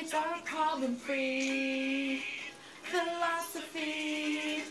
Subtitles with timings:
[0.00, 2.22] It's our problem free
[2.84, 4.62] philosophy.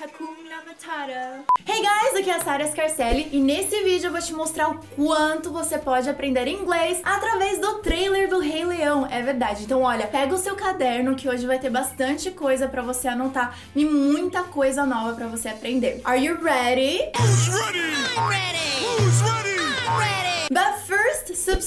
[0.00, 1.44] Hakuna Matata.
[1.66, 4.78] Hey guys, aqui é a Sarah Scarcelli e nesse vídeo eu vou te mostrar o
[4.96, 9.06] quanto você pode aprender inglês através do trailer do Rei Leão.
[9.06, 9.64] É verdade.
[9.64, 13.58] Então, olha, pega o seu caderno que hoje vai ter bastante coisa para você anotar
[13.76, 16.00] e muita coisa nova para você aprender.
[16.04, 17.00] Are you ready?
[17.18, 17.80] Who's ready?
[18.16, 19.19] I'm ready.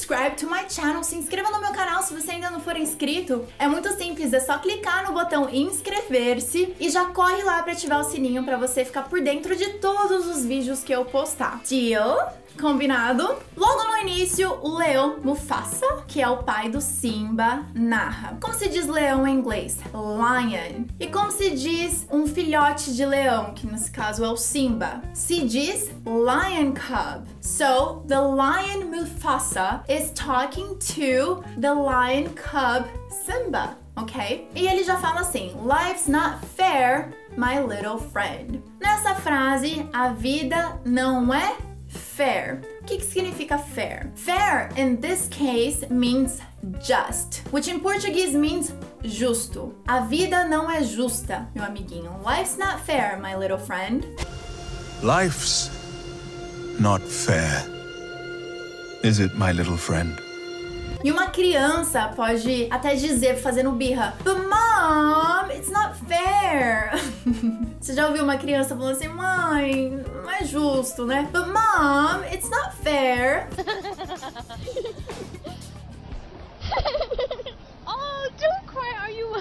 [0.04, 1.02] Subscribe to my channel.
[1.04, 3.48] Se inscreva no meu canal se você ainda não for inscrito.
[3.58, 8.02] É muito simples, é só clicar no botão inscrever-se e já corre lá para ativar
[8.02, 11.62] o sininho para você ficar por dentro de todos os vídeos que eu postar.
[11.68, 12.43] Deal?
[12.60, 13.24] Combinado?
[13.58, 18.38] Logo no início, o leão Mufasa, que é o pai do Simba, narra.
[18.42, 19.80] Como se diz leão em inglês?
[19.94, 20.86] Lion.
[21.00, 25.02] E como se diz um filhote de leão, que nesse caso é o Simba?
[25.14, 27.28] Se diz lion cub.
[27.42, 33.78] So, the lion Mufasa is talking to the lion cub Simba.
[33.96, 34.50] Ok?
[34.56, 38.62] E ele já fala assim: Life's not fair, my little friend.
[38.82, 41.56] Nessa frase, a vida não é
[42.16, 42.62] fair.
[42.82, 44.12] O que, que significa fair?
[44.16, 46.42] Fair in this case means
[46.82, 49.74] just, which in Portuguese means justo.
[49.88, 52.12] A vida não é justa, meu amiguinho.
[52.24, 54.06] Life's not fair, my little friend.
[55.02, 55.70] Life's
[56.80, 57.66] not fair.
[59.04, 60.14] Is it, my little friend?
[61.04, 66.92] E uma criança pode até dizer, fazendo birra, But mom, it's not fair.
[67.82, 71.28] Você já ouviu uma criança falando assim, mãe, não é justo, né?
[71.32, 73.48] But mom, it's not fair.
[77.86, 79.36] oh, don't cry, are you?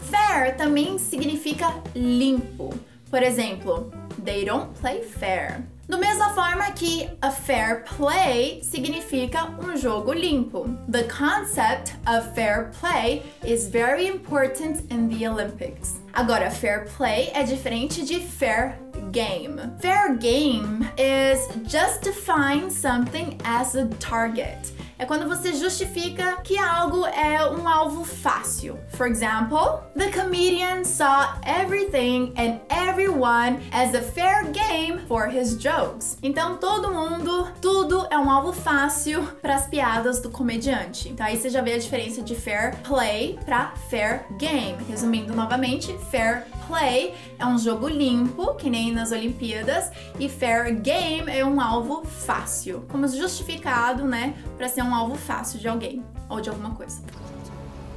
[0.00, 2.74] fair também significa limpo.
[3.08, 3.92] Por exemplo,
[4.24, 5.64] they don't play fair.
[5.88, 10.66] Do mesma forma que a fair play significa um jogo limpo.
[10.88, 16.00] The concept of fair play is very important in the Olympics.
[16.12, 18.80] Agora, fair play é diferente de fair
[19.16, 19.58] game.
[19.80, 27.50] Fair game is justifying something as a target é quando você justifica que algo é
[27.50, 28.78] um alvo fácil.
[28.88, 36.16] For example, the comedian saw everything and everyone as a fair game for his jokes.
[36.22, 41.08] Então todo mundo, tudo é um alvo fácil para as piadas do comediante.
[41.08, 44.76] Então aí você já vê a diferença de fair play para fair game.
[44.88, 51.30] Resumindo novamente, fair play é um jogo limpo, que nem nas Olimpíadas, e fair game
[51.30, 56.40] é um alvo fácil, como justificado, né, para ser um alvo fácil de alguém ou
[56.40, 57.00] de alguma coisa.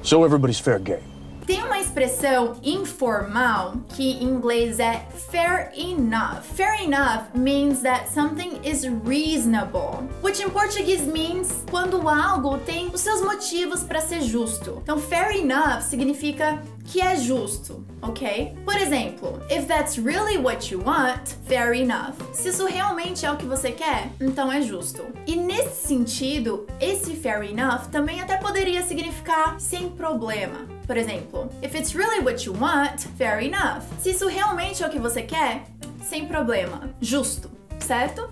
[0.02, 1.19] So everybody's fair game.
[1.50, 6.44] Tem uma expressão informal que em inglês é fair enough.
[6.44, 13.02] Fair enough means that something is reasonable, which in Portuguese means quando algo tem os
[13.02, 14.78] seus motivos para ser justo.
[14.84, 18.56] Então, fair enough significa que é justo, ok?
[18.64, 22.14] Por exemplo, if that's really what you want, fair enough.
[22.31, 25.04] Se isso realmente é o que você quer, então é justo.
[25.26, 30.79] E nesse sentido, esse fair enough também até poderia significar sem problema.
[30.90, 33.84] Por exemplo, if it's really what you want, fair enough.
[34.00, 35.66] Se isso realmente é o que você quer,
[36.02, 36.90] sem problema.
[37.00, 38.28] Justo, certo?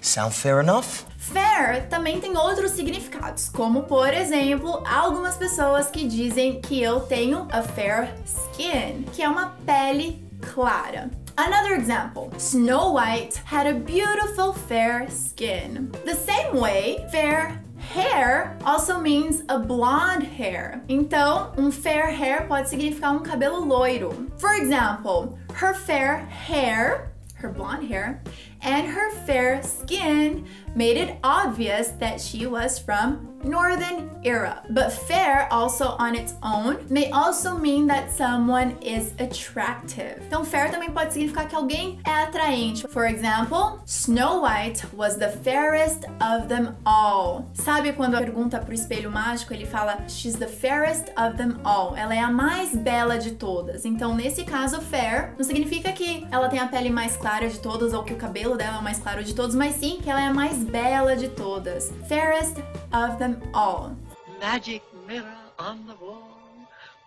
[0.00, 1.04] Sound fair enough?
[1.18, 7.46] Fair também tem outros significados, como por exemplo, algumas pessoas que dizem que eu tenho
[7.52, 11.10] a fair skin, que é uma pele clara.
[11.36, 15.90] Another example Snow White had a beautiful fair skin.
[16.06, 20.80] The same way, fair Hair also means a blonde hair.
[20.88, 24.30] Então, um fair hair pode significar um cabelo loiro.
[24.38, 28.22] For example, her fair hair, her blonde hair,
[28.62, 34.66] and her fair skin made it obvious that she was from Northern Europe.
[34.70, 40.20] But fair also on its own may also mean that someone is attractive.
[40.26, 42.86] Então fair também pode significar que alguém é atraente.
[42.88, 47.48] For example, Snow White was the fairest of them all.
[47.54, 51.96] Sabe quando pergunta pro espelho mágico, ele fala she's the fairest of them all.
[51.96, 53.84] Ela é a mais bela de todas.
[53.84, 57.94] Então nesse caso fair não significa que ela tem a pele mais clara de todas
[57.94, 60.20] ou que o cabelo dela é o mais claro de todos, mas sim que ela
[60.20, 61.92] é a mais bela de todas.
[62.08, 62.56] Fairest
[62.92, 63.96] of them all.
[64.40, 65.26] Magic mirror
[65.58, 66.30] on the wall.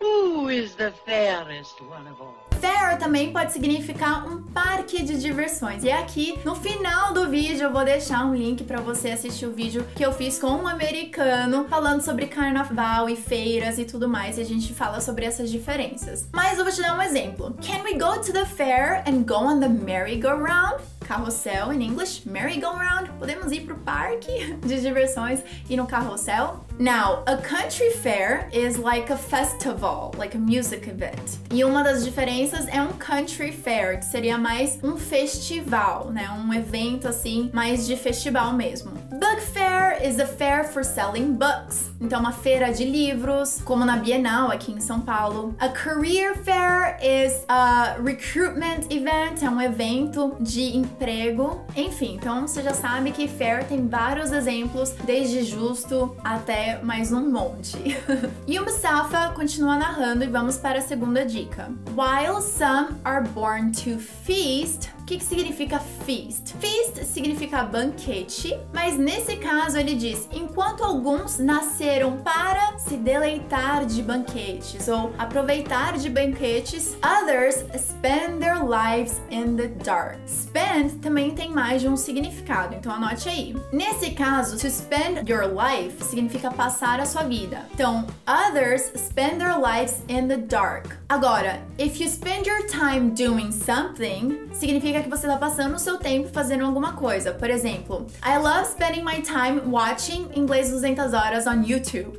[0.01, 2.43] Who is the fairest one of all?
[2.59, 5.83] Fair também pode significar um parque de diversões.
[5.83, 9.51] E aqui no final do vídeo eu vou deixar um link para você assistir o
[9.51, 14.37] vídeo que eu fiz com um americano falando sobre carnaval e feiras e tudo mais.
[14.37, 16.27] E a gente fala sobre essas diferenças.
[16.31, 17.53] Mas eu vou te dar um exemplo.
[17.61, 20.81] Can we go to the fair and go on the merry-go-round?
[21.03, 23.11] Carrossel in English, merry-go-round.
[23.19, 26.65] Podemos ir pro parque de diversões e no carrossel.
[26.79, 31.37] Now, a country fair is like a festival, like a music event.
[31.51, 36.29] E uma das diferenças é um country fair, que seria mais um festival, né?
[36.31, 38.91] Um evento assim, mais de festival mesmo.
[39.11, 41.91] Book fair is a fair for selling books.
[42.01, 45.55] Então, uma feira de livros, como na Bienal aqui em São Paulo.
[45.59, 51.63] A career fair is a recruitment event, é um evento de emprego.
[51.75, 57.29] Enfim, então você já sabe que fair tem vários exemplos, desde justo até mais um
[57.29, 57.77] monte.
[58.47, 61.69] e o Mustafa continua narrando e vamos para a segunda dica.
[61.95, 66.55] While some are born to feast, o que, que significa feast?
[66.61, 74.01] Feast significa banquete, mas nesse caso ele diz: enquanto alguns nasceram para se deleitar de
[74.01, 80.17] banquetes ou aproveitar de banquetes, others spend their lives in the dark.
[80.25, 83.53] Spend também tem mais de um significado, então anote aí.
[83.73, 87.65] Nesse caso, to spend your life significa passar a sua vida.
[87.73, 90.95] Então, others spend their lives in the dark.
[91.09, 95.97] Agora, if you spend your time doing something, significa que você está passando o seu
[95.97, 97.31] tempo fazendo alguma coisa.
[97.31, 102.15] Por exemplo, I love spending my time watching Inglês 200 horas on YouTube.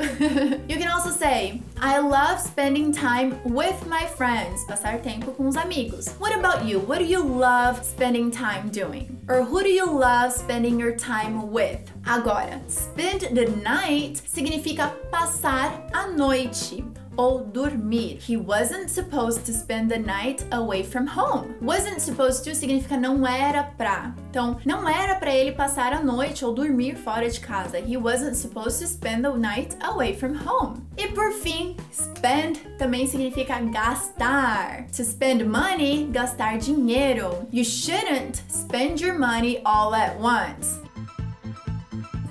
[0.68, 5.56] you can also say, I love spending time with my friends, passar tempo com os
[5.56, 6.08] amigos.
[6.18, 6.80] What about you?
[6.80, 9.18] What do you love spending time doing?
[9.28, 11.80] Or who do you love spending your time with?
[12.06, 16.84] Agora, spend the night significa passar a noite
[17.16, 18.18] ou dormir.
[18.20, 21.54] He wasn't supposed to spend the night away from home.
[21.60, 24.14] Wasn't supposed to significa não era pra.
[24.30, 27.78] Então, não era para ele passar a noite ou dormir fora de casa.
[27.78, 30.82] He wasn't supposed to spend the night away from home.
[30.96, 34.86] E por fim, spend também significa gastar.
[34.96, 37.46] To spend money, gastar dinheiro.
[37.52, 40.83] You shouldn't spend your money all at once.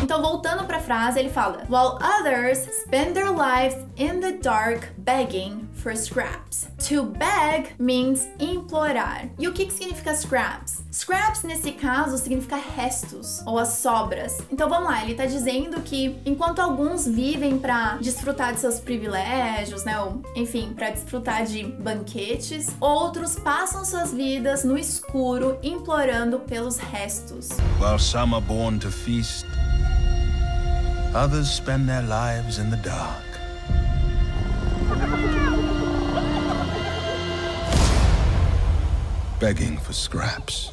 [0.04, 4.90] Então, voltando para a frase, ele fala: While others spend their lives in the dark
[4.98, 6.68] begging for scraps.
[6.90, 9.30] To beg means implorar.
[9.40, 10.84] E o que, que significa scraps?
[10.92, 14.40] Scraps, nesse caso, significa restos ou as sobras.
[14.52, 19.86] Então vamos lá, ele tá dizendo que enquanto alguns vivem para desfrutar de seus privilégios,
[19.86, 20.00] né?
[20.02, 27.50] Ou, enfim, para desfrutar de banquetes, outros passam suas vidas no escuro implorando pelos restos.
[27.80, 29.46] While some are born to feast,
[31.16, 33.24] others spend their lives in the dark.
[39.40, 40.72] Begging for scraps.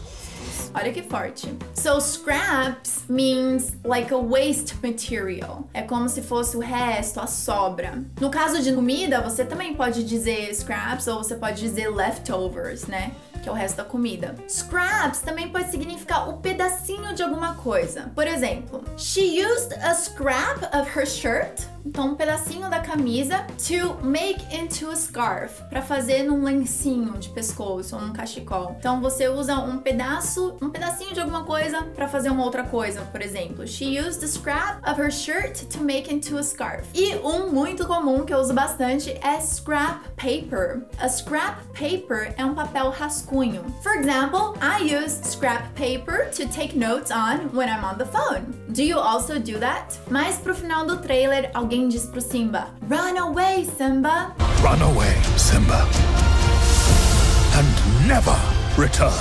[0.72, 1.48] Olha que forte.
[1.74, 5.68] So scraps means like a waste material.
[5.74, 8.04] É como se fosse o resto, a sobra.
[8.20, 13.10] No caso de comida, você também pode dizer scraps ou você pode dizer leftovers, né?
[13.42, 14.34] Que é o resto da comida.
[14.48, 18.10] Scraps também pode significar o pedacinho de alguma coisa.
[18.14, 23.96] Por exemplo, she used a scrap of her shirt, então um pedacinho da camisa, to
[24.04, 28.76] make into a scarf, para fazer num lencinho de pescoço ou num cachecol.
[28.78, 33.00] Então você usa um pedaço, um pedacinho de alguma coisa para fazer uma outra coisa.
[33.02, 36.86] Por exemplo, she used a scrap of her shirt to make into a scarf.
[36.94, 40.82] E um muito comum que eu uso bastante é scrap paper.
[40.98, 46.74] A scrap paper é um papel rascunho For example, I use scrap paper to take
[46.74, 48.52] notes on when I'm on the phone.
[48.72, 49.96] Do you also do that?
[50.10, 54.34] Mas pro final do trailer, alguém diz pro Simba: Run away, Simba!
[54.60, 55.86] Run away, Simba.
[57.54, 58.36] And never
[58.76, 59.12] return.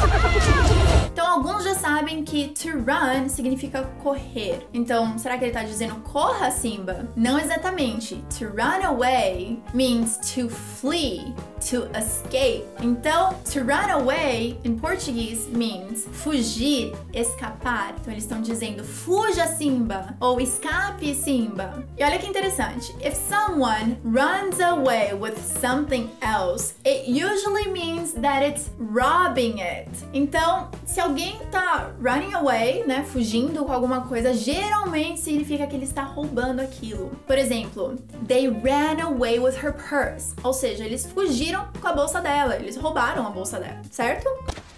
[1.13, 4.67] Então alguns já sabem que to run significa correr.
[4.73, 7.07] Então, será que ele tá dizendo corra, Simba?
[7.15, 8.21] Não exatamente.
[8.37, 11.33] To run away means to flee,
[11.69, 12.65] to escape.
[12.81, 17.93] Então, to run away em português means fugir, escapar.
[18.01, 21.85] Então eles estão dizendo fuja, Simba ou escape, Simba.
[21.97, 22.93] E olha que interessante.
[23.01, 29.89] If someone runs away with something else, it usually means that it's robbing it.
[30.13, 35.85] Então, se alguém tá running away, né, fugindo com alguma coisa, geralmente significa que ele
[35.85, 37.11] está roubando aquilo.
[37.27, 40.33] Por exemplo, they ran away with her purse.
[40.43, 44.29] Ou seja, eles fugiram com a bolsa dela, eles roubaram a bolsa dela, certo?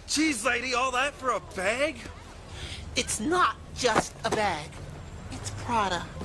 [0.07, 1.95] Jeez, lady, all that for a bag?
[2.95, 4.80] It's not just a bag.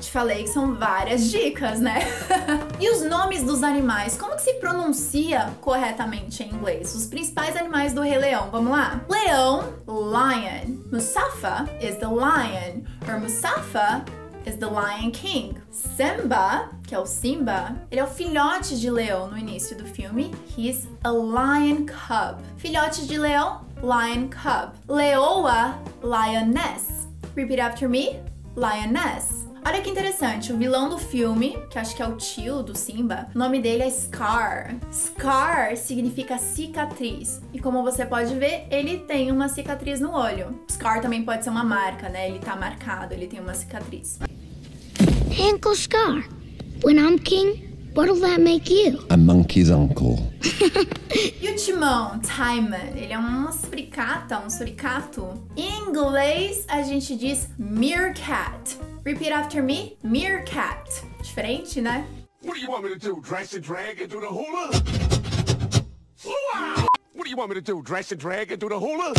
[0.01, 2.01] Te falei que são várias dicas, né?
[2.81, 6.93] e os nomes dos animais, como que se pronuncia corretamente em inglês?
[6.97, 9.01] Os principais animais do Rei Leão, vamos lá?
[9.09, 10.77] Leão, lion.
[10.91, 14.05] Musafa is the lion, or Musafa
[14.45, 15.57] is the Lion King.
[15.71, 20.35] Simba, que é o Simba, ele é o filhote de leão no início do filme.
[20.57, 22.41] He's a lion cub.
[22.57, 24.73] Filhote de leão, lion cub.
[24.89, 27.07] Leoa, lioness.
[27.37, 28.19] Repeat after me,
[28.57, 29.47] lioness.
[29.67, 33.27] Olha que interessante, o vilão do filme, que acho que é o tio do Simba,
[33.35, 34.77] o nome dele é Scar.
[34.93, 37.43] Scar significa cicatriz.
[37.53, 40.61] E como você pode ver, ele tem uma cicatriz no olho.
[40.71, 42.29] Scar também pode ser uma marca, né?
[42.29, 44.19] Ele tá marcado, ele tem uma cicatriz.
[45.39, 46.25] Uncle Scar,
[46.85, 47.66] when I'm king,
[47.97, 49.05] what'll that make you?
[49.11, 50.33] A monkey's uncle.
[51.41, 55.43] E o timão, Timon, ele é uma suricata, um suricato.
[55.57, 58.77] Em inglês, a gente diz meerkat.
[59.05, 61.05] Repeat after me, meerkat.
[61.23, 62.07] Diferente, né?
[62.43, 63.21] What do you want me to do?
[63.23, 64.71] Dress and drag and do the hula?
[67.15, 67.81] What do you want me to do?
[67.83, 69.15] Dress and drag and do the hula?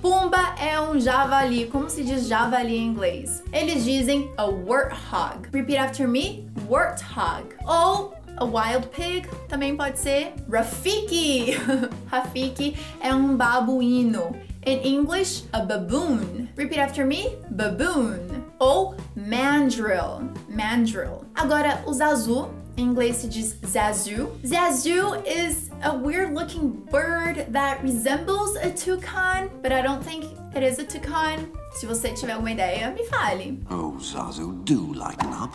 [0.00, 1.66] Pumba é um javali.
[1.66, 3.42] Como se diz javali em inglês?
[3.52, 5.48] Eles dizem a warthog.
[5.52, 7.54] Repeat after me, warthog.
[7.64, 11.56] Ou a wild pig também pode ser Rafiki.
[12.10, 14.34] Rafiki é um babuíno.
[14.64, 16.48] In English, a baboon.
[16.56, 18.18] Repeat after me, baboon.
[18.58, 20.30] Ou mandrill.
[20.48, 21.24] Mandrill.
[21.34, 24.30] Agora, o zazu em inglês se diz zazu.
[24.44, 30.24] Zazu is a weird looking bird that resembles a toucan, but I don't think
[30.54, 31.48] it is a toucan.
[31.72, 33.58] Se você tiver alguma ideia, me fale.
[33.70, 35.54] Oh, Zazu, do lighten up.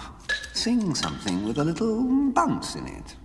[0.53, 3.15] Sing something with a little bounce in it.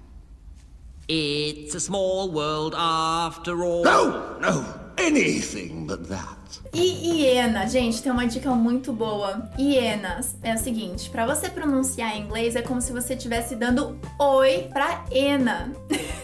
[1.08, 3.84] It's a small world after all.
[3.84, 4.64] No, no,
[5.02, 6.38] anything but that.
[6.72, 9.50] E hiena, gente, tem uma dica muito boa.
[9.58, 13.98] Hienas é o seguinte, para você pronunciar em inglês é como se você estivesse dando
[14.18, 15.72] oi pra ena.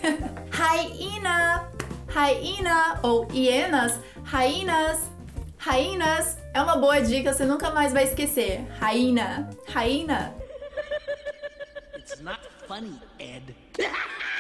[0.51, 1.69] Hyena,
[2.09, 5.01] hyena ou hienas, hyenas,
[5.59, 6.37] hyenas.
[6.55, 8.67] É uma boa dica, você nunca mais vai esquecer.
[8.81, 10.35] Hyena, hyena.
[11.97, 13.55] It's not funny, Ed.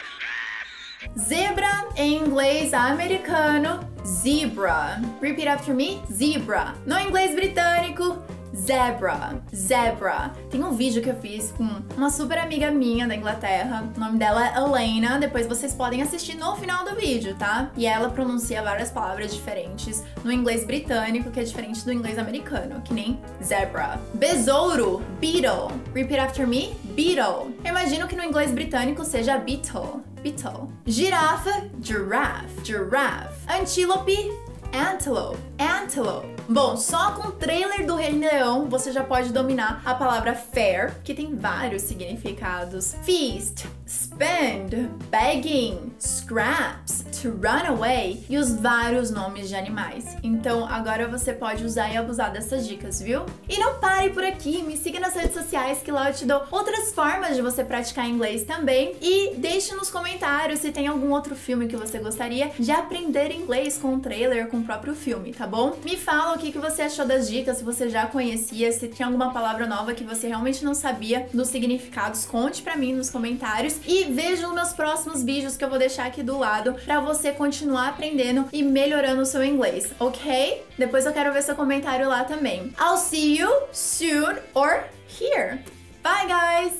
[1.18, 5.00] Zebra em inglês americano, zebra.
[5.20, 6.74] Repeat after me, zebra.
[6.86, 8.18] No inglês britânico,
[8.54, 9.40] zebra.
[9.54, 10.32] Zebra.
[10.50, 13.84] Tem um vídeo que eu fiz com uma super amiga minha da Inglaterra.
[13.96, 15.18] O nome dela é Elena.
[15.18, 17.70] Depois vocês podem assistir no final do vídeo, tá?
[17.76, 22.80] E ela pronuncia várias palavras diferentes no inglês britânico, que é diferente do inglês americano,
[22.82, 24.00] que nem zebra.
[24.14, 25.70] Besouro, beetle.
[25.94, 27.52] Repeat after me, beetle.
[27.64, 30.02] Eu imagino que no inglês britânico seja beetle.
[30.18, 30.70] Beetle.
[30.86, 33.46] Girafa, giraffe, giraffe.
[33.48, 34.32] Antílope,
[34.72, 36.38] antelope, antelope.
[36.48, 40.94] Bom, só com o trailer do Rei Leão você já pode dominar a palavra fair,
[41.04, 42.94] que tem vários significados.
[43.02, 50.16] Feast, spend, begging, scraps, to run away e os vários nomes de animais.
[50.22, 53.22] Então agora você pode usar e abusar dessas dicas, viu?
[53.48, 56.42] E não pare por aqui, me siga nas redes sociais que lá eu te dou
[56.50, 61.34] outras formas de você praticar inglês também e deixe nos comentários se tem algum outro
[61.34, 65.46] filme que você gostaria de aprender inglês com o trailer, com o próprio filme, tá
[65.46, 65.76] bom?
[65.84, 69.06] Me fala o que, que você achou das dicas, se você já conhecia, se tinha
[69.06, 73.76] alguma palavra nova que você realmente não sabia dos significados, conte pra mim nos comentários
[73.86, 77.07] e veja os meus próximos vídeos que eu vou deixar aqui do lado pra você
[77.36, 80.64] continuar aprendendo e melhorando o seu inglês, ok?
[80.76, 82.74] Depois eu quero ver seu comentário lá também.
[82.78, 85.62] I'll see you soon or here.
[86.02, 86.72] Bye, guys!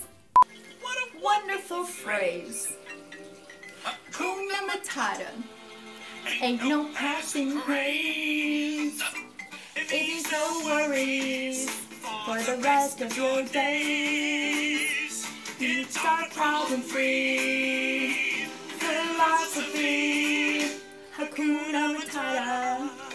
[0.82, 2.68] What a wonderful phrase.
[3.84, 5.32] Hakuna Matata.
[6.42, 9.02] Ain't no passing craze.
[9.76, 11.70] It is no worries
[12.26, 15.26] for the rest of your days.
[15.58, 18.37] You start problem free.
[19.18, 20.62] Philosophy.
[21.16, 23.07] Hakuna Matata.